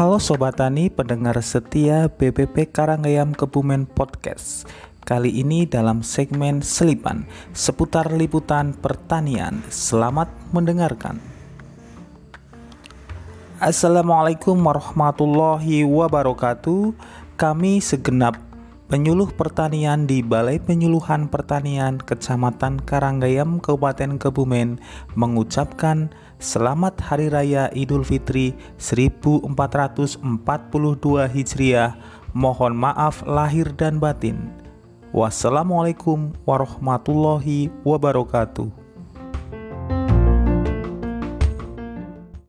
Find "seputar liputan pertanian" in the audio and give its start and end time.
7.52-9.60